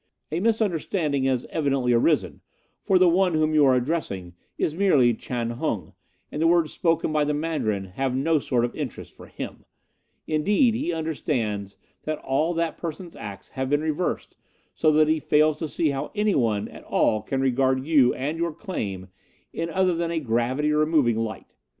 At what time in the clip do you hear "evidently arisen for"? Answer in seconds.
1.51-2.97